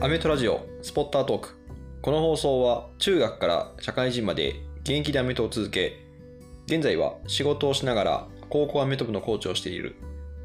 [0.00, 1.48] アメトラジオスポッタートーク。
[2.02, 5.98] この放送は中学から社会人まで現役でアメトを続け、
[6.66, 9.96] 現在は仕事をしながら高校アメト部のコーチをしている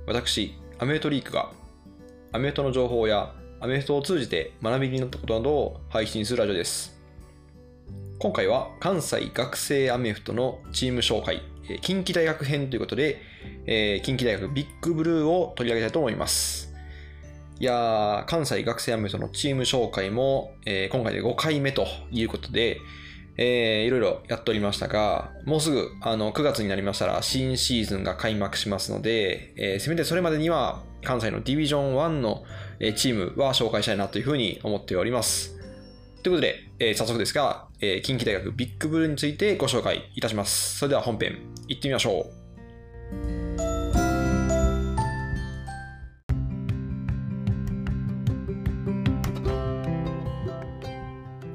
[0.07, 1.51] 私、アメトリークが
[2.31, 6.99] アメトの情報やアメフトを通じて学びになったことなどを配信するラジオです。
[8.17, 11.43] 今回は関西学生アメフトのチーム紹介、
[11.81, 13.21] 近畿大学編ということで、
[13.67, 16.72] え近畿大学ビッグブルーを取り上げたいと思います。
[17.59, 22.79] いや、関西学生アメフトのチーム紹介も、えー今回で5回目ということで、
[23.37, 32.43] えーいろいろやっておりましたが、もうすぐあの9月になりましたら新シーズンが開幕しますので、えーせめてそれまでには関西のディビジョン1の
[32.95, 35.57] チームは紹介したいなというふうに思っております。
[36.23, 40.79] ということで、えー早速ですが、えー近畿大学ビッグブルーについてご紹介いたします。
[40.79, 42.29] それでは本編、行ってみましょ
[43.39, 43.42] う。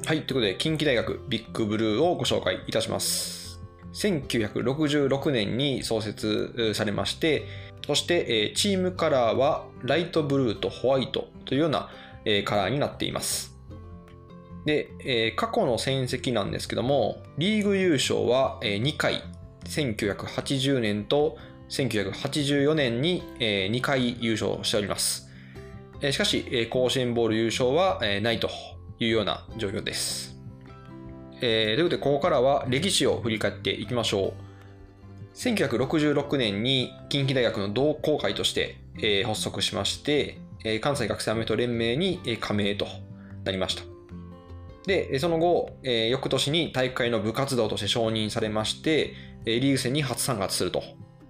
[0.09, 3.61] はい、ということで、近畿大学ビッグブルーをご紹介いたします。
[3.93, 7.45] 1966年に創設されまして、
[7.85, 11.91] そして、えチームカラーはライトブルーとホワイトというような、
[12.25, 13.55] えカラーになっています。
[14.65, 19.21] で、え過去の戦績なんですけども、リーグ優勝は、え2回、
[19.65, 21.37] 1980年と
[21.69, 25.29] 1984年に、え2回優勝しております。
[26.09, 28.49] しかし、甲子園ボール優勝は、ないと
[28.99, 30.37] いうような状況です。
[31.41, 34.33] えーということで、ここからは歴史を振り返っていきましょう。
[35.35, 42.85] 1966年に近畿大学の同好会として、えー発足しまして、えー関西学生アメフト連盟にえー加盟と
[43.45, 43.83] なりました。
[44.85, 49.13] で、その後、えー翌年に大会の部活動として承認されまして、
[49.45, 50.83] えーリーグ戦に初参加すると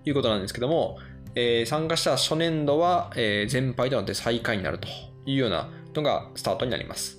[0.06, 0.97] いうことなんですけども、
[1.36, 4.88] えー参加した初年度は、えー全敗となって最下位になると
[5.28, 7.19] いうようなのがスタートになります。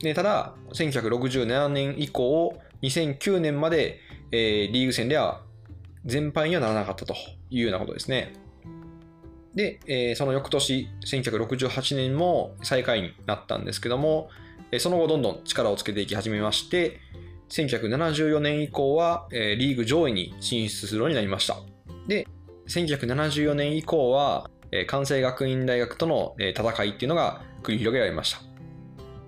[0.00, 4.00] でただ、1967年以降、2009年まで、
[4.32, 5.42] えーリーグ戦では
[6.04, 7.14] 全敗にはならなかったと
[7.50, 8.34] いうようなことですね。
[9.54, 14.28] で、えーその翌年、1968年も最下位になったんですけども、
[14.70, 17.00] えーその後どんどん力をつけていき始めまして、
[17.48, 21.56] 1974年以降は、えーリーグ上位に進出するようになりました。
[22.06, 22.26] で、
[22.68, 28.55] 1974年以降は、えー関西学院大学との、えー戦いっていうのが繰り広げられました。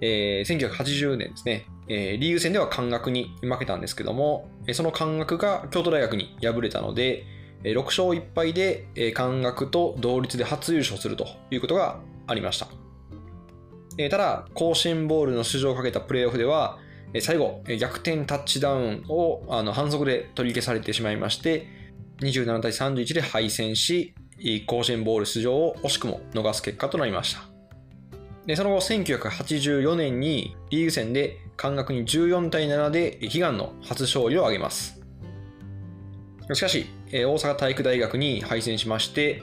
[0.00, 7.25] えー1980年ですね、えーリーグ戦では関学に負けたんですけども、その関学が京都大学に敗れたので、
[7.62, 12.69] 6勝1敗で、えー関学と同率で初優勝するということがありました。
[13.98, 16.78] えーただ、甲子園ボールの出場をかけたプレーオフでは、
[17.20, 21.66] 最後、逆転タッチダウンをあの反則で取り消されてしまいまして、
[22.20, 24.14] 27対31で敗戦し、
[24.66, 27.57] 甲子園ボール出場を惜しくも逃す結果となりました。
[28.48, 35.03] でその後、1984年にリーグ戦で関学に14対7で悲願の初勝利を挙げます。
[36.54, 39.42] しかし、大阪体育大学に敗戦しまして、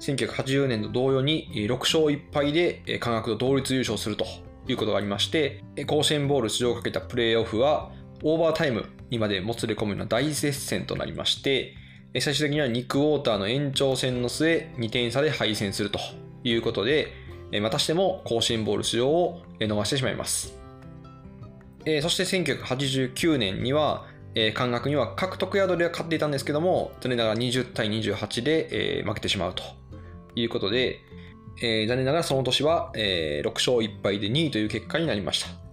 [0.00, 4.26] 1980年と同様に6勝1敗でえー関学と同率優勝すると
[4.68, 11.76] いうことがありまして、甲子園ボール出場をかけたプレーオフはオーバータイムにまでもつれ込むような大接戦となりまして、
[12.20, 15.98] 最終的にはニック・ウォーターの延長戦の末2点差で敗戦すると
[16.42, 17.23] いうことで、
[17.60, 20.58] またしても甲子園ボール出場を逃してしまいます。
[22.02, 29.62] そして1989年には、え、関学には獲得宿では勝っていたんですけども、残念ながら20対28で、負けてしまうと
[30.34, 31.00] いうことで、
[31.62, 35.64] え残念ながらその年は、え6勝1敗で2位という結果になりました。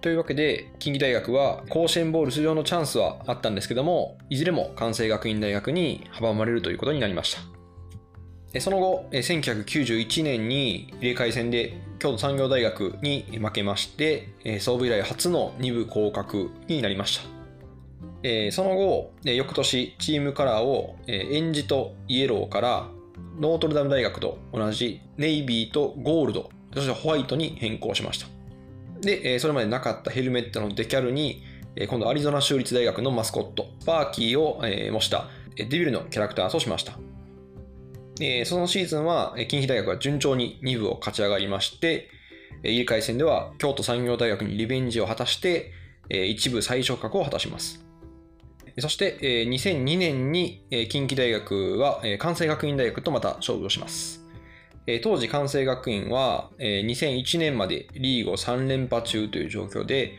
[0.00, 7.57] というわけで、近畿大学は甲子園ボール出場のチャンスはあったんですけども、いずれも関西学院大学に阻まれるということになりました。
[8.60, 14.28] その後、1991年に入れ替え戦で京都産業大学に負けまして、
[14.60, 17.24] 創部以来初の2部降格になりました。
[18.50, 22.88] その後、翌年チームカラーをエンジとイエローから
[23.38, 28.26] ノートルダム大学と同じネイビーとゴールド、そしてホワイトに変更しました。
[29.02, 31.42] で、それまでなかったヘルメットのデキャルに、
[31.88, 36.98] 今度アリゾナ州立大学のマスコット、スパーキーを模したデビルのキャラクターとしました。
[38.20, 42.08] えーそのシーズンは、近畿大学は順調に2部を勝ち上がりまして、
[42.62, 45.72] えー入れ替え戦では京都産業大学にリベンジを果たして、
[46.10, 47.84] えー一部再昇格を果たします。
[48.78, 54.24] そして、えー2002年に、近畿大学は、関西学院大学とまた勝負をします。
[55.02, 60.14] 当時関西学院は、えー2001年までリーグを3連覇中という状況で、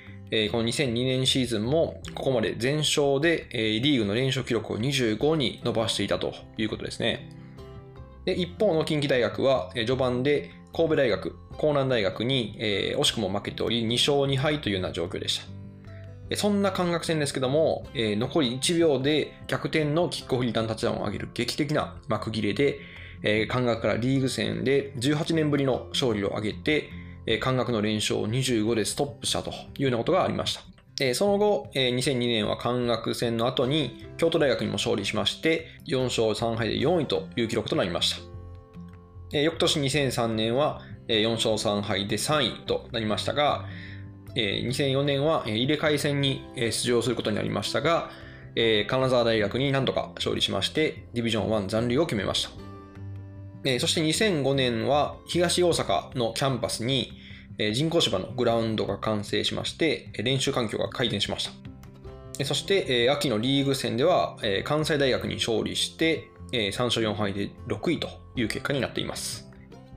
[0.52, 7.39] この2002年シーズンもここまで全勝で、リーグの連勝記録を25に伸ばしていたということですね。
[8.26, 15.46] で一方の近畿大学は序盤で神戸大学、江南大学に、えー惜しくも負けており、2勝2敗というような状況でした。
[16.36, 22.80] そんな関学戦ですけども、えー残り1秒で逆転のキックオフリターンタッチダウンを上げる劇的な幕切れで、
[23.24, 26.90] えー関学からリーグ戦で18年ぶりの勝利を挙げて、
[27.26, 30.79] えー関学の連勝を25でストップしたというようなことがありました。
[31.00, 38.18] えその後、え2002年は関学戦の後に京都大学にも勝利しまして、4勝3敗で4位という記録となりました。
[39.32, 43.66] え翌年2003年は4勝3敗で3位となりましたが、
[44.36, 48.10] 2004年は入れ替え戦に出場することになりましたが、
[48.56, 53.80] 金沢大学に何とか勝利しまして、ディビジョン1残留を決めました。
[53.80, 57.12] そして2005年は東大阪のキャンパスに
[57.74, 61.50] 人工芝のグラウンドが完成しまして、練習環境が改善しまし
[62.38, 62.46] た。
[62.46, 68.08] そして、秋のリーグ戦では、関西大学に勝利して、3勝4敗で6位と
[68.38, 69.52] いう結果になっています。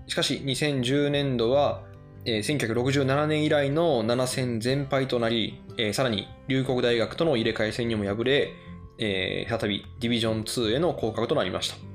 [0.09, 1.85] しかし2010年度は、
[2.25, 5.61] 1967年以来の7戦全敗となり、
[5.93, 8.51] さらに龍谷大学との入れ替え戦にも敗れ、
[8.99, 11.92] 再びディビジョン2への降格となりました。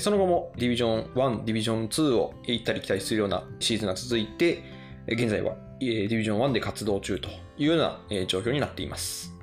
[0.00, 4.62] その後もディビジョン1、ディビジョン2を行ったり来たりするようなシーズンが続いて、
[5.06, 9.34] 現在はディビジョン1で活動中というような状況になっています。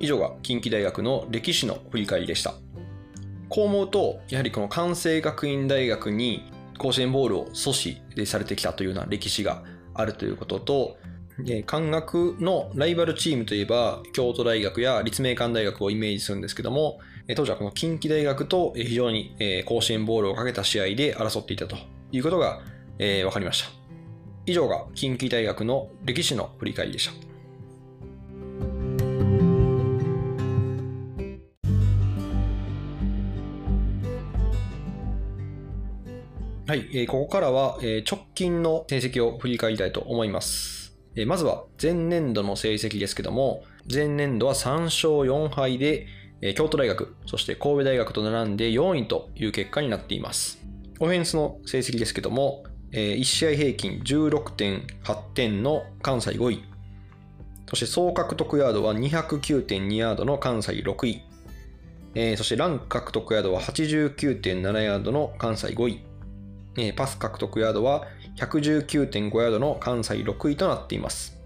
[0.00, 2.54] 以上が近畿大学の歴史の振り返りでした。
[3.48, 9.62] こう思うと、やはりこの関西学院大学に甲子園ボールを阻止でされてきたというような歴史が
[9.94, 10.98] あるということと、
[11.40, 16.98] えー関学のライバルチームといえば、京都大学や立命館大学をイメージするんですけども、
[17.34, 19.34] 当時はこの近畿大学と非常に
[19.66, 21.76] 甲子園ボールをかけた試合で争っていたと
[22.12, 22.60] いうことが
[22.98, 23.70] 分かりました。
[24.46, 27.26] 以上が近畿大学の歴史の振り返りでした。
[36.68, 40.96] はい、えここからは、え直近の成績を振り返りたいと思います。
[41.14, 46.08] えまずは前年度の成績ですけども、前年度は3勝4敗で、
[46.40, 50.58] 京都大学、そして神戸大学と並んで4位という結果になっています。
[51.00, 56.64] オフェンスの成績ですけども、1試合平均16.8点の関西5位、
[57.68, 68.06] そして総獲得ヤードは209.2ヤードの関西6位、そしてラン獲得ヤードは89.7ヤードの関西5位、パス獲得ヤードは
[68.36, 71.38] 119.5ヤードの関西6位となっています。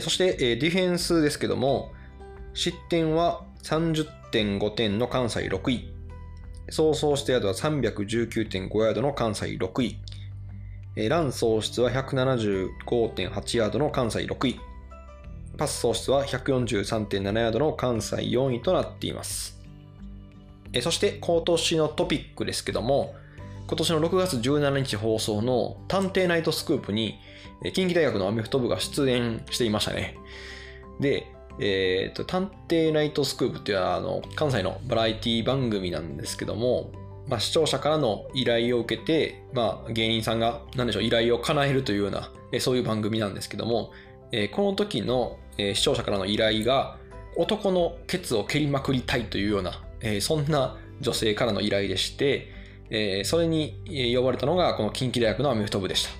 [0.00, 1.92] そして、ディフェンスですけども、
[2.54, 5.92] 失点は30.5点の関西6位、
[6.68, 9.98] 総総失ヤードは319.5ヤードの関西6位、
[10.96, 14.60] えーラン総出は175.8ヤードの関西6位、
[15.56, 19.58] パス総出は143.7ヤードの関西4位となっています。
[20.72, 23.14] えーそして今年のトピックですけども、
[23.66, 27.18] 今年の6月17日放送の探偵ナイトスクープに、
[27.72, 30.18] 近畿大学のアメフト部が出演していましたね。
[31.00, 31.26] で、
[31.58, 36.90] えーと、探偵ナイトスクープっていうのはあの関西のバラエティ番組なんですけども、
[37.28, 43.92] まあ、視聴者からの依頼を受けて、まあ、芸人さんが何でしょう依頼を叶えるというような、えそういう番組なんですけども、
[44.32, 46.96] えーこの時の、え視聴者からの依頼が
[47.36, 52.48] 男のケツを蹴りまくりたいというような、えーそんな女性からの依頼でして、
[52.90, 56.10] えーそれに呼ばれたのがこの近畿大学のアメフト部でした。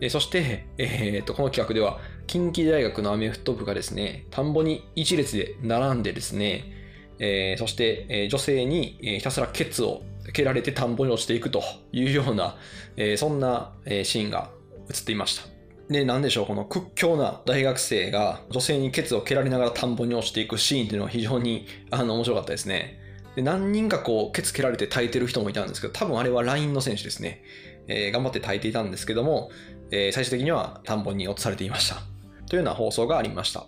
[0.00, 6.64] えーそして、えーとこの企画では近畿大学のアメフト部がですね田んぼに一列で並んでですね、
[7.18, 10.02] えーそして、えー女性にえーひたすらケツを
[10.32, 12.56] 蹴られて田んぼに落ちていくというような、
[12.96, 14.50] えーそんなえーシーンが
[14.90, 15.48] 映っていました。
[15.88, 22.98] で、なんでしょう、この屈強な大学生が女性にケツを蹴られながら田んぼに落ちていくシーンっていうのは非常にあの面白かったですね。
[23.36, 27.42] で何人かこうケツ蹴られて耐えてる人もいたんですけど、多分あれは LINE の選手ですね。
[27.86, 29.50] えー頑張って耐えていたんですけども、
[29.92, 32.02] えー最終的には田んぼに落とされていました。
[32.48, 33.66] というような放送がありました。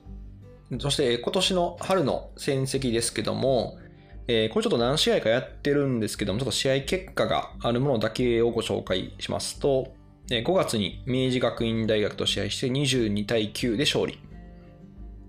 [0.81, 3.81] そして今年の春の戦績ですけども、こ
[4.29, 9.95] れちょっと何試合かやってるんですけども、ちょっと試合結果があるものだけをご紹介しますと、
[10.29, 14.19] 5月に明治学院大学と試合して22対9で勝利。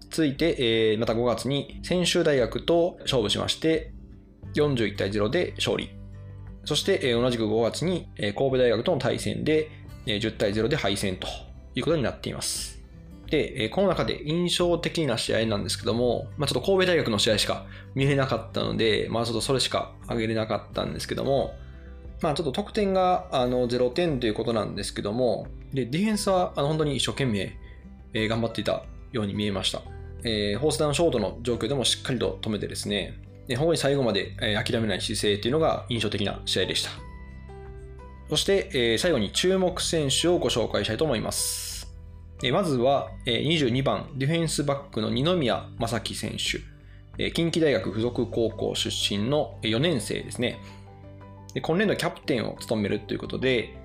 [0.10, 3.94] 続いて、また5月に専修大学と勝負しまして、
[4.56, 5.92] 41対0で勝利。
[6.66, 9.72] そして、同じく5月に、神戸大学との対戦で、
[10.06, 11.28] えー10対0で敗戦と
[11.76, 12.79] いうことになっています。
[13.30, 21.54] で、えこの中で印象的な試合なんですけども、まあ、ちょっと神戸大学の試合しか見れなかったので、まあ、ちょっとそれしか挙げれなかったんですけども、
[22.22, 27.56] まあ、ちょっと得点があの0点ということなんですけども、でディフェンスはあの本当に一生懸命、
[28.14, 29.82] え頑張っていたように見えました。
[30.24, 33.14] えーフォースダウンショートの状況でもしっかりと止めてですね、
[33.48, 36.90] で本当に最後まで、え諦めない姿勢というのが印象的な試合でした。
[38.30, 41.69] そして、え最後に注目選手をご紹介したいと思います。
[42.54, 47.32] まずは、22番、ディフェンスバックの二宮正樹選手。
[47.32, 50.58] 近畿大学附属高校出身の4年生ですね。
[51.62, 53.76] 今年度キャプテンを務めるということで、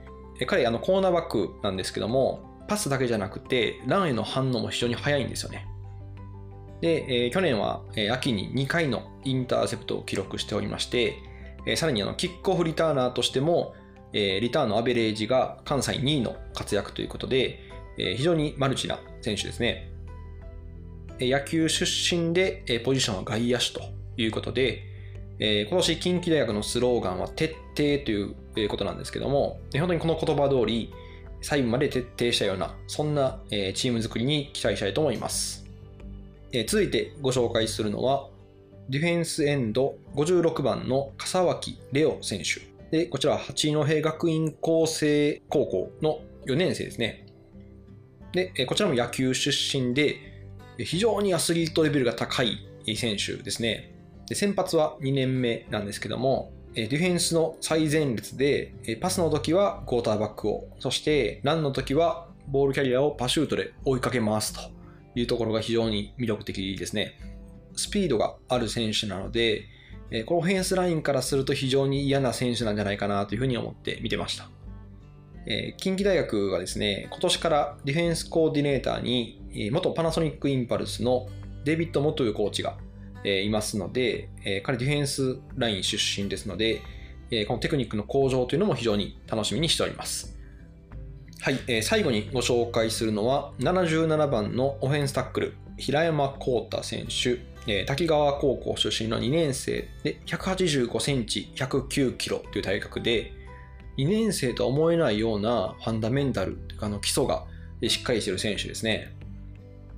[0.46, 5.66] 彼、あのコーナーバックなんですけども、パスだけじゃなくて、ランへの反応も非常に速いんですよね。
[6.80, 7.82] で、去年は、
[8.12, 11.16] 秋に2回のインターセプトを記録しておりまして、
[11.74, 13.74] さらにあのキックオフリターナーとしても、
[14.12, 19.90] リターンのアベレージが関西2位の活躍ということで、え非常にマルチな選手ですね。
[21.20, 21.84] 野球出
[22.16, 23.82] 身で、えポジションは外野手と
[24.16, 24.82] いうことで、
[25.38, 30.92] え今年近畿大学のスローガンは徹底ということなんですけども、で本当にこの言葉通り、
[31.40, 35.64] 最後まで徹底したような、そんな、えチーム作りに期待したいと思います。
[36.52, 38.28] え続いてご紹介するのは、
[38.88, 42.74] ディフェンスエンド56番の笠脇レオ選手。
[42.90, 47.26] で、こちらは八戸学院高生高校の4年生ですね。
[48.34, 50.18] で、こちらも野球出身で、
[50.78, 52.58] 非常にアスリートレベルが高い
[52.96, 53.94] 選手ですね。
[54.28, 64.60] で先発は2年目なんですけども、ディフェンスの最前列で、パスの時はクォーターバックを、そしてランの時はボールキャリアをパシュートで追いかけますと
[65.14, 67.12] いうところが非常に魅力的ですね。
[67.76, 69.66] スピードがある選手なので、
[70.26, 74.50] このフェンスラインからすると非常に嫌な選手なんじゃないかなというふうに思って見てました。
[75.46, 81.28] えー近畿大学がですね、今年からディフェンスコーディネーターに、えー元パナソニックインパルスの
[81.64, 82.76] デビッド・モトゥコーチが、
[83.24, 86.82] えーいますので、えー彼ディフェンスライン出身ですので、
[87.30, 90.36] えーこのテクニックの向上というのも非常に楽しみにしております。
[91.40, 103.32] はい、えー最後にご紹介するのは77番のオフェンスタックル平山幸太選手、滝川高校出身の2年生で185センチ109キロという体格で
[103.96, 107.44] 2年生とは思えないようなファンダメンタルあの基礎が
[107.86, 109.14] しっかりしている選手ですね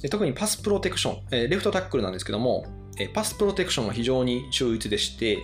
[0.02, 2.66] で特にパスプロテクション、えレフトタックルなんですけども
[2.98, 5.38] えパスプロテクションが非常に秀逸でして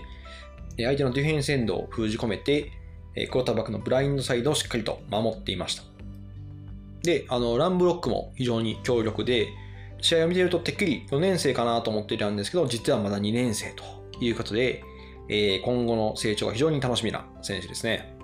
[0.76, 2.72] え相手のディフェンスエンドを封じ込めて
[3.14, 5.92] えクォーターバックのブラインドサイドをしっかりと守っていました
[7.02, 9.48] で、あの、ランブロックも非常に強力で、
[10.00, 13.84] 試合を見ているとてっきり4年生かなと思っていたんですけど、実はまだ2年生と
[14.20, 14.82] いうことで、
[15.28, 18.16] え今後の成長が非常に楽しみな選手ですね。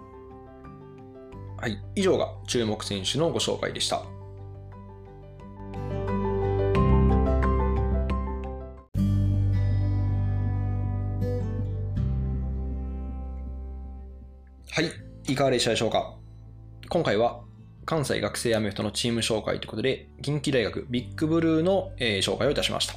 [1.60, 3.96] はい、以上が注目選手のご紹介でした。
[3.96, 4.04] は
[14.82, 16.14] い、いかがでしたでしょうか？
[16.88, 17.40] 今回は
[17.84, 22.94] 関西学生アメフトのチーム紹介ということで、近畿大学ビッグブルーの、えー紹介をいたしました。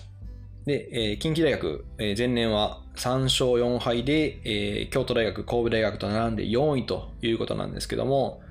[0.67, 8.43] で、えー近畿大学、えー前年は3勝4敗で、えー京都大学、神戸大学と並んで4位ということなんですけども、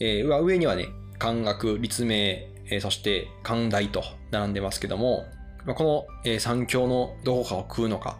[0.00, 0.88] えー上にはね、
[1.18, 5.24] 関学、立命、えーそして関大と並んでますけども、
[5.64, 5.84] まあ、こ
[6.24, 8.18] の、え3強のどこかを食うのか、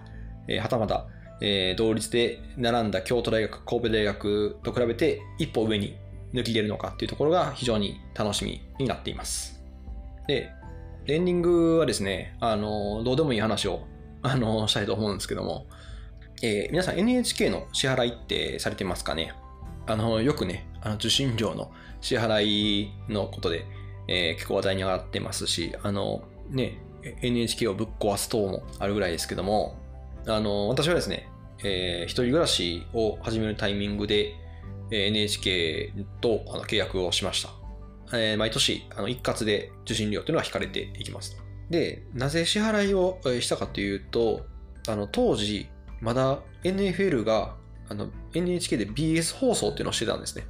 [0.48, 1.06] えーはたまた、
[1.40, 5.96] えー同率で並んだ京都大学、神戸大学と比べて一歩上に
[6.32, 9.62] 抜き出るのかっていうところが非常に楽しみになっています。
[10.26, 10.50] で、
[11.06, 13.82] エンディングはですね、あの、どうでもいい話を、
[14.22, 15.66] あの、したいと思うんですけども、
[16.42, 19.32] えー皆さん NHK の支払いってされてますかね？
[19.86, 23.66] あの、よくね、あの受信料の支払いのことで、
[24.08, 26.78] えー結構話題に上がってますし、あの、ね、
[27.22, 29.76] NHK をぶっ壊す等もあるぐらいですけども、
[30.26, 31.28] あの、私はですね、
[31.64, 34.34] えー一人暮らしを始めるタイミングで、
[34.90, 37.50] NHK とあの契約をしました。
[38.16, 41.36] えー毎年あの一括で受信料というのは引かれていきます。
[41.70, 44.46] で、なぜ支払いをしたかというと、
[44.88, 45.68] あの当時、
[46.00, 47.56] まだ NFL が
[47.88, 50.44] あの NHK で BS 放送っていうのをしてたんですね。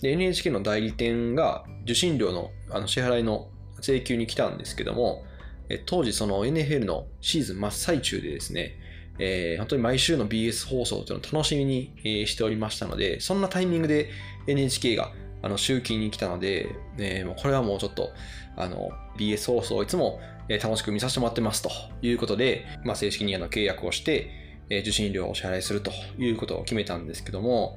[0.00, 3.48] で、NHK の代理店が受信料のあの支払いの
[3.80, 5.24] 請求に来たんですけども、
[5.68, 8.78] え当時その NFL のシーズン真っ最中でですね、
[9.18, 14.10] えー本当に毎週の BS 放送というのを楽しみに、えーしておりましたので、そんなタイミングで
[14.46, 15.12] NHK が
[15.42, 18.10] あの集金に来たので、えーもうこれはもうちょっと
[18.56, 24.30] あの BS 放送をいつも楽しく見させてもらってますということで、まあ、正式にあの契約をして、
[24.70, 27.76] えー受信料をお支払いするということを決めたんですけども、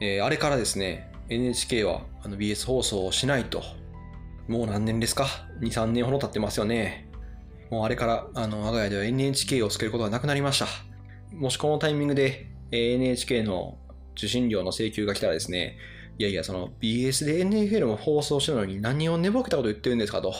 [0.00, 3.62] えーあれからですね、NHK はあの BS 放送をしないと、
[4.48, 5.26] もう何年ですか
[5.60, 7.08] ?2、3年ほど経ってますよね。
[7.70, 10.66] もうあれから、あの、我が家では NHK をつけることがなくなりました。
[11.32, 13.78] もしこのタイミングで NHK の
[14.16, 15.78] 受信料の請求が来たらですね、
[16.18, 20.34] いやいや、その BS で NFL も放送してるのに何を寝ぼけたこと言ってるんですかと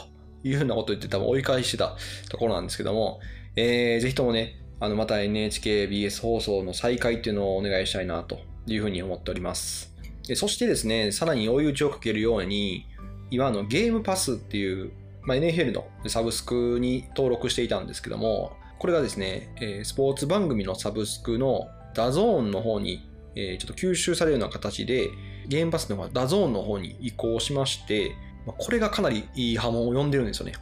[0.45, 1.97] いうふうなことを言って多分追い返してた
[2.29, 3.21] ところなんですけども、
[3.57, 9.92] えーぜひともね、あのまた NHKBS 放送の再開っていうのをお願いしたいなというふうに思っております。
[10.27, 12.87] でそしてですね、さらに追い打ちをかけるように、
[13.31, 25.09] 今の Game Pass っていう、まあ、NFL のサブスクに登録していたんですけども、これがですね、えスポーツ番組のサブスクの DAZN の方に、えちょっと吸収されるような形で、
[25.47, 28.13] Game Pass の方が DAZN の方に移行しまして、
[28.47, 30.55] まこれがかなりいい波紋を呼んでるんですよね。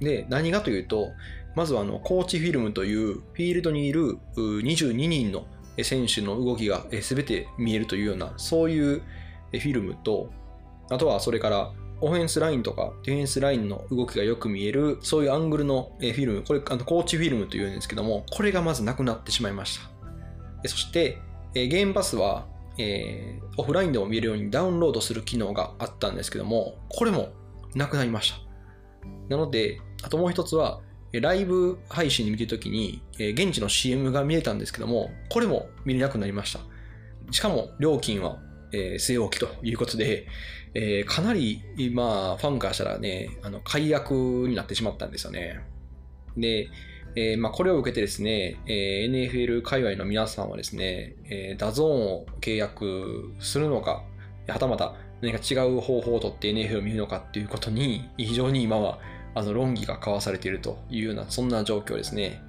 [0.00, 1.10] で、何がというと、
[1.56, 5.46] まずはあのコーチフィルムというフィールドにいる22人の
[5.84, 10.30] 選手の動きが全て見えるというような、そういうフィルムと、
[10.90, 20.68] あとはそれからオフェンスラインとかディフェンスラインの動きがよく見える、そういうアングルのフィルム、これあのコーチフィルムというんですけども、これがまずなくなってしまいました。
[20.68, 21.18] そして、
[21.54, 22.46] ゲームパスは、
[22.78, 27.30] えーオフラインでも見えるようにダウンロードする機能があったんですけども、これも
[27.74, 28.38] なくなりました。
[29.28, 30.80] なので、あともう一つは、
[31.12, 36.60] ライブ配信で見てるときに、え現地の CM が見えたんですけども、これも見れなくなりました。
[37.32, 38.38] しかも、料金は、
[38.72, 40.26] え据え置きということで、
[40.74, 45.60] えかなり、まあ、ファンからしたらね、あの、解約になってしまったんですよね。
[46.36, 46.68] で、
[47.18, 54.04] えーまあ、これを受けてですね、えー NFL 界隈の皆さんはですね、えーダゾーンを契約するのか、
[54.48, 58.98] はたまた何か違う方法をとって NFL を見るのかっていうことに、非常に今は
[59.36, 62.42] あの論議が交わされているというような、そんな状況ですね。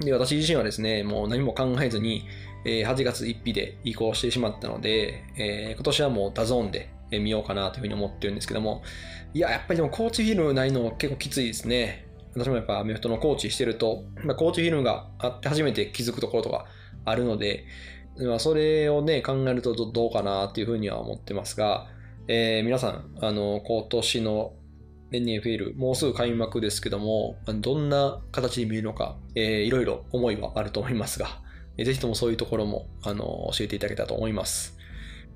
[0.00, 2.24] で、私自身はですね、もう何も考えずに、
[2.64, 8.82] え8月1日で移行してしまったので、えー今年はもう DAZN で見ようかなというふうに思ってるんですけども、
[9.34, 12.06] いや、やっぱりでもコーチフィルムないの結構きついですね。
[12.34, 16.64] 私もやっぱアメフトのコーチしてると、まあ、コーチフィルムがあって初めて気づくところとか
[17.04, 17.66] あるので、
[18.16, 21.88] まあ、それをね、考えるとどどうかなっていうふうには思ってますが、
[22.28, 24.54] えー皆さん、あの、今年の
[25.18, 31.40] NFL、もうすぐ開幕ですけども、どんな形で見えるのか、えーいろいろ思いはあると思いますが、
[31.76, 34.76] ぜひともそういうところも、あの、教えていただけたらと思います。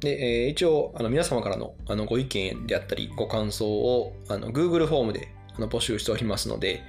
[0.00, 6.83] で、えー一応、あの、皆様からのあのご意見であったり、ご感想を、あの、Google フォームであの募集しておりますので、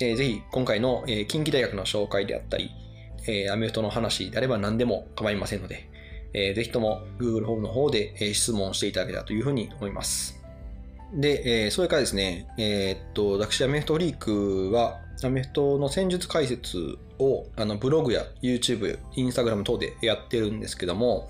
[0.00, 2.70] えーぜひ、今回の、えー近畿大学の紹介であったり、
[3.26, 5.90] えーアメフトの話であれば何でも構いませんので、
[6.32, 10.39] えーぜひとも Google フォームの方で、えー質問していただけたらというふうに思います。
[11.14, 21.28] で、えーそれからですね、えーっと、私、アメフトフリークは、アメフトの戦術解説をあのブログや YouTube、Instagram 等でやってるんですけども、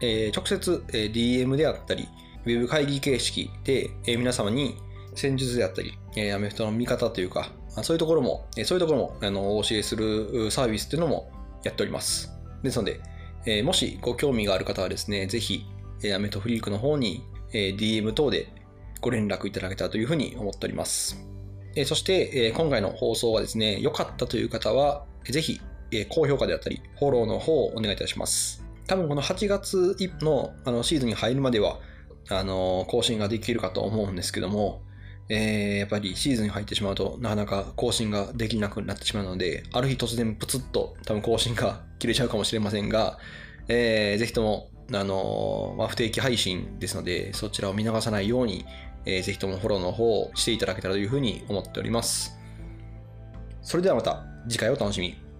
[0.00, 2.08] えー直接、えー DM であったり、
[2.44, 4.76] ウェブ会議形式で、えー皆様に
[5.14, 7.50] 戦術であったり、えーアメフトの見方というか、
[7.82, 11.30] そういうところも、えーそういうところもあのお教えするサービスっていうのも
[11.64, 12.30] やっております。
[12.62, 13.00] ですので、
[13.46, 15.64] えーもしご興味がある方はですね、ぜひ、
[16.04, 18.48] えーアメフトフリークの方に、えー DM 等で
[19.02, 21.18] ご連絡いただけたらというふうに思っております。
[21.84, 25.60] そして、今回の放送がですね、良かったという方は、ぜひ、
[26.08, 28.64] 高評価であったり、フォローの方をお願いいたします。
[28.86, 31.78] 多分この8月のあのシーズンに入るまでは、
[32.28, 34.82] あの更新ができるかと思うんですけども、
[35.28, 43.18] えーやっぱりシーズンに入ってしまうとなかなか更新ができなくなってしまうので、ある日突然プツッと多分更新が切れちゃうかもしれませんが、
[43.68, 48.64] えーぜひとも、あのーまあ、不定期配信ですので、そちらを見逃さないように、
[49.04, 52.38] えーぜひともフォローの方をしていただけたらというふうに思っております。
[53.62, 55.31] それではまた次回お楽しみに。